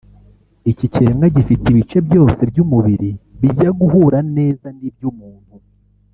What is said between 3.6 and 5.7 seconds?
guhura neza neza n’iby’umuntu